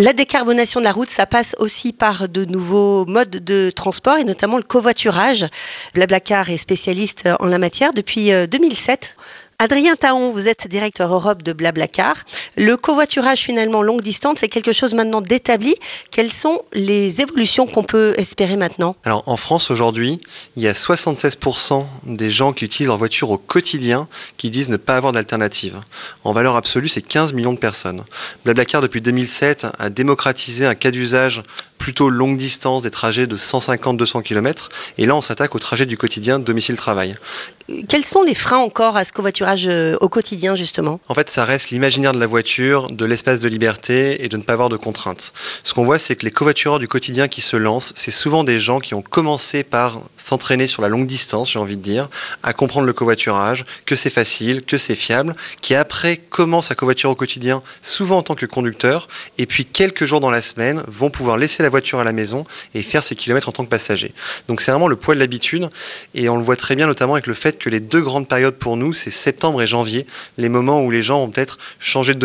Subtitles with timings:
[0.00, 4.24] La décarbonation de la route, ça passe aussi par de nouveaux modes de transport et
[4.24, 5.44] notamment le covoiturage.
[5.92, 9.14] Blablacar est spécialiste en la matière depuis 2007.
[9.18, 9.22] Euh,
[9.62, 12.24] Adrien Taon, vous êtes directeur Europe de Blablacar.
[12.56, 15.74] Le covoiturage finalement longue distance, c'est quelque chose maintenant d'établi.
[16.10, 18.96] Quelles sont les évolutions qu'on peut espérer maintenant?
[19.04, 20.20] Alors en France aujourd'hui,
[20.56, 24.76] il y a 76% des gens qui utilisent leur voiture au quotidien qui disent ne
[24.76, 25.80] pas avoir d'alternative.
[26.24, 28.04] En valeur absolue, c'est 15 millions de personnes.
[28.44, 31.42] Blablacar depuis 2007 a démocratisé un cas d'usage
[31.80, 34.68] plutôt longue distance, des trajets de 150-200 km.
[34.98, 37.16] Et là, on s'attaque au trajet du quotidien domicile-travail.
[37.88, 41.00] Quels sont les freins encore à ce covoiturage euh, au quotidien, justement?
[41.08, 44.42] En fait, ça reste l'imaginaire de la voiture, de l'espace de liberté et de ne
[44.42, 45.32] pas avoir de contraintes.
[45.62, 48.58] Ce qu'on voit, c'est que les covoitureurs du quotidien qui se lancent, c'est souvent des
[48.58, 52.08] gens qui ont commencé par s'entraîner sur la longue distance, j'ai envie de dire,
[52.42, 57.12] à comprendre le covoiturage, que c'est facile, que c'est fiable, qui après commencent à covoiturer
[57.12, 61.10] au quotidien, souvent en tant que conducteur, et puis quelques jours dans la semaine vont
[61.10, 64.14] pouvoir laisser la voiture à la maison et faire ses kilomètres en tant que passager.
[64.48, 65.68] Donc c'est vraiment le poids de l'habitude
[66.14, 68.54] et on le voit très bien notamment avec le fait que les deux grandes périodes
[68.56, 70.06] pour nous, c'est septembre et janvier,
[70.38, 72.18] les moments où les gens vont peut-être changer de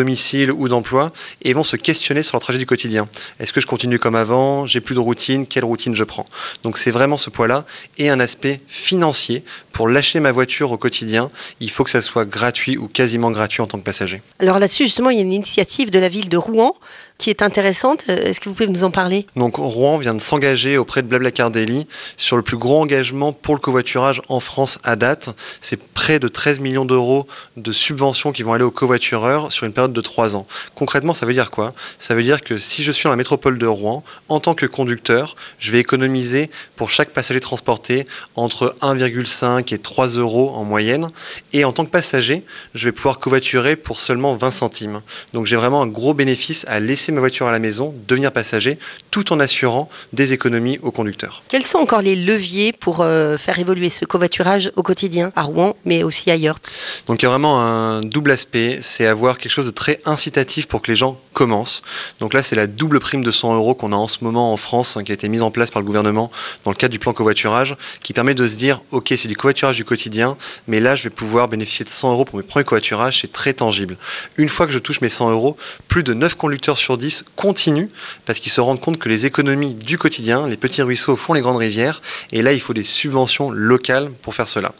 [0.50, 1.10] ou d'emploi
[1.42, 3.08] et vont se questionner sur leur trajet du quotidien.
[3.40, 4.66] Est-ce que je continue comme avant?
[4.66, 5.46] J'ai plus de routine?
[5.46, 6.26] Quelle routine je prends?
[6.62, 7.64] Donc c'est vraiment ce poids-là
[7.98, 9.44] et un aspect financier
[9.76, 13.60] pour lâcher ma voiture au quotidien, il faut que ça soit gratuit ou quasiment gratuit
[13.60, 14.22] en tant que passager.
[14.38, 16.74] Alors là-dessus, justement, il y a une initiative de la ville de Rouen
[17.18, 18.04] qui est intéressante.
[18.08, 19.26] Euh, est-ce que vous pouvez nous en parler?
[19.36, 23.54] Donc Rouen vient de s'engager auprès de Blablacar Daily sur le plus gros engagement pour
[23.54, 25.34] le covoiturage en France à date.
[25.60, 29.72] C'est près de 13 millions d'euros de subventions qui vont aller aux covoitureurs sur une
[29.72, 30.46] période de 3 ans.
[30.74, 31.72] Concrètement, ça veut dire quoi?
[31.98, 34.66] Ça veut dire que si je suis dans la métropole de Rouen, en tant que
[34.66, 38.04] conducteur, je vais économiser pour chaque passager transporté
[38.34, 41.08] entre 1,5 et 3 euros en moyenne.
[41.52, 42.42] Et en tant que passager,
[42.74, 45.00] je vais pouvoir covoiturer pour seulement 20 centimes.
[45.32, 48.78] Donc j'ai vraiment un gros bénéfice à laisser ma voiture à la maison, devenir passager,
[49.10, 51.42] tout en assurant des économies au conducteur.
[51.48, 55.76] Quels sont encore les leviers pour euh, faire évoluer ce covoiturage au quotidien à Rouen,
[55.84, 56.58] mais aussi ailleurs?
[57.06, 60.66] Donc il y a vraiment un double aspect, c'est avoir quelque chose de très incitatif
[60.66, 61.82] pour que les gens commencent.
[62.18, 64.56] Donc là, c'est la double prime de 100 euros qu'on a en ce moment en
[64.56, 66.30] France, hein, qui a été mise en place par le gouvernement
[66.64, 69.76] dans le cadre du plan covoiturage, qui permet de se dire, ok, c'est du covoiturage
[69.76, 73.20] du quotidien, mais là, je vais pouvoir bénéficier de 100 euros pour mes premiers covoiturages,
[73.20, 73.98] c'est très tangible.
[74.38, 75.58] Une fois que je touche mes 100 euros,
[75.88, 77.90] plus de 9 conducteurs sur 10 continuent
[78.24, 81.42] parce qu'ils se rendent compte que les économies du quotidien, les petits ruisseaux font les
[81.42, 82.00] grandes rivières,
[82.32, 84.72] et là, il faut des subventions locales pour faire cela.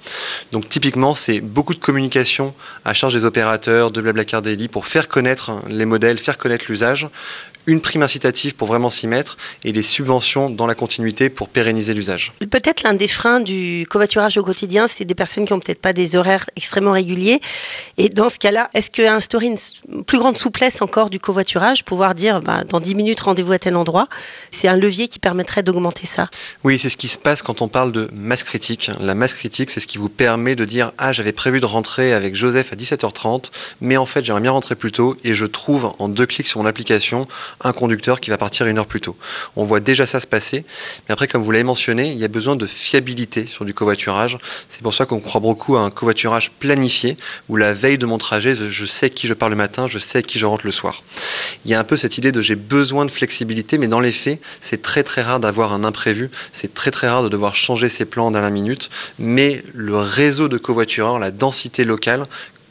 [0.52, 2.54] Donc typiquement, c'est beaucoup de communication
[2.86, 7.08] à charge des opérateurs, de Blablacar Daily, pour faire connaître les modèles, faire connaître l'usage,
[7.66, 11.94] une prime incitative pour vraiment s'y mettre et des subventions dans la continuité pour pérenniser
[11.94, 12.32] l'usage.
[12.50, 15.92] Peut-être l'un des freins du covoiturage au quotidien, c'est des personnes qui n'ont peut-être pas
[15.92, 17.40] des horaires extrêmement réguliers.
[17.98, 22.40] Et dans ce cas-là, est-ce qu'instaurer une plus grande souplesse encore du covoiturage, pouvoir dire
[22.40, 24.08] bah, dans 10 minutes rendez-vous à tel endroit,
[24.50, 26.28] c'est un levier qui permettrait d'augmenter ça?
[26.64, 28.90] Oui, c'est ce qui se passe quand on parle de masse critique.
[29.00, 32.12] La masse critique, c'est ce qui vous permet de dire Ah, j'avais prévu de rentrer
[32.12, 33.50] avec Joseph à 17h30,
[33.80, 36.60] mais en fait, j'aimerais bien rentrer plus tôt et je trouve en deux clics sur
[36.60, 37.26] mon application
[37.62, 39.16] un conducteur qui va partir une heure plus tôt.
[39.56, 40.64] On voit déjà ça se passer,
[41.08, 44.38] mais après, comme vous l'avez mentionné, il y a besoin de fiabilité sur du covoiturage.
[44.68, 47.16] C'est pour ça qu'on croit beaucoup à un covoiturage planifié,
[47.48, 50.22] où la veille de mon trajet, je sais qui je pars le matin, je sais
[50.22, 51.02] qui je rentre le soir.
[51.64, 54.12] Il y a un peu cette idée de j'ai besoin de flexibilité, mais dans les
[54.12, 57.88] faits, c'est très très rare d'avoir un imprévu, c'est très très rare de devoir changer
[57.88, 62.26] ses plans dans la minute, mais le réseau de covoitureurs, la densité locale,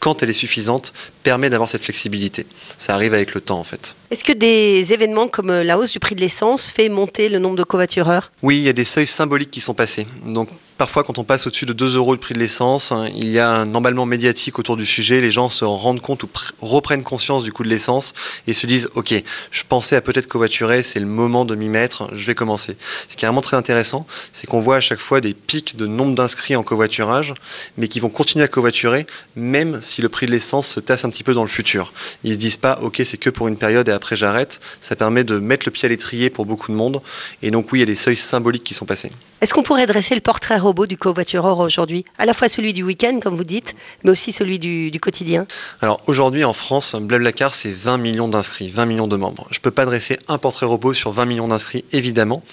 [0.06, 0.94] quand elle est suffisante,
[1.24, 2.46] permet d'avoir cette flexibilité.
[2.78, 3.96] Ça arrive avec le temps en fait.
[4.12, 7.40] Est-ce que des événements comme euh, la hausse du prix de l'essence fait monter le
[7.40, 8.32] nombre de covoitureurs?
[8.44, 10.06] Oui, il y a des seuils symboliques qui sont passés.
[10.24, 13.30] Donc parfois quand on passe au-dessus de 2 euros le prix de l'essence, hein, il
[13.30, 16.30] y a un emballement médiatique autour du sujet, les gens se rendent compte ou
[16.62, 18.13] reprennent conscience du coût de l'essence
[18.47, 19.14] et se disent ok,
[19.52, 22.75] je pensais à peut-être covoiturer, c'est le moment de m'y mettre, je vais commencer.
[23.08, 25.88] Ce qui est vraiment très intéressant, c'est qu'on voit à chaque fois des pics de
[25.88, 27.34] nombre d'inscrits en covoiturage,
[27.78, 31.09] mais qui vont continuer à covoiturer même si le prix de l'essence se tasse un
[31.09, 31.94] petit peu dans le futur.
[32.24, 35.24] Ils se disent pas ok c'est que pour une période et après j'arrête, ça permet
[35.24, 37.02] de mettre le pied à l'étrier pour beaucoup de monde
[37.41, 39.11] et donc oui il y a des seuils symboliques qui sont passés.
[39.41, 42.05] Est-ce qu'on pourrait dresser le portrait robot du covoitureur aujourd'hui?
[42.17, 45.46] À la fois celui du week-end, comme vous dites, mais aussi celui du, quotidien
[45.82, 49.46] Alors aujourd'hui en France, Blablacar, c'est 20 millions d'inscrits, 20 millions de membres.
[49.52, 52.43] Je ne peux pas dresser un portrait robot sur 20 millions d'inscrits, évidemment.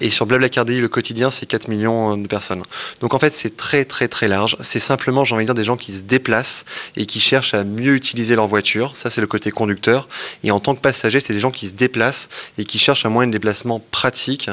[0.00, 2.64] Et sur Blablacar Daily, le quotidien, c'est 4 millions de personnes.
[3.00, 4.56] Donc en fait, c'est très très très large.
[4.62, 6.64] C'est simplement, j'ai envie de dire, des gens qui se déplacent
[6.96, 8.96] et qui cherchent à mieux utiliser leur voiture.
[8.96, 10.08] Ça, c'est le côté conducteur.
[10.42, 12.28] Et en tant que passager, c'est des gens qui se déplacent
[12.58, 14.50] et qui cherchent un moyen de déplacement pratique,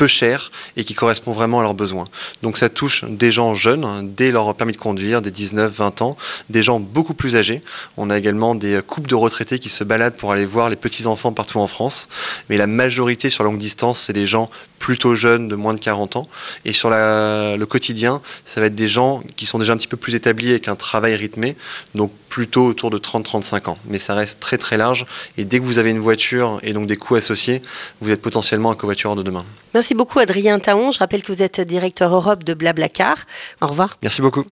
[0.00, 2.08] peu cher et qui correspond vraiment à leurs besoins.
[2.40, 6.00] Donc ça touche des gens jeunes, hein, dès leur permis de conduire, des 19, 20
[6.00, 6.16] ans,
[6.48, 7.60] des gens beaucoup plus âgés.
[7.98, 11.34] On a également des couples de retraités qui se baladent pour aller voir les petits-enfants
[11.34, 12.08] partout en France.
[12.48, 14.48] Mais la majorité sur longue distance, c'est des gens
[14.78, 16.28] plutôt jeunes de moins de 40 ans.
[16.64, 19.98] Et sur le quotidien, ça va être des gens qui sont déjà un petit peu
[19.98, 21.56] plus établis avec un travail rythmé,
[21.94, 23.78] donc plutôt autour de 30-35 ans.
[23.86, 25.04] Mais ça reste très très large.
[25.36, 27.60] Et dès que vous avez une voiture et donc des coûts associés,
[28.00, 29.44] vous êtes potentiellement un covoitureur de demain.
[29.74, 30.92] Merci beaucoup Adrien Taon.
[30.92, 33.18] Je rappelle que vous êtes directeur Europe de Blablacar.
[33.60, 33.98] Au revoir.
[34.02, 34.44] Merci beaucoup.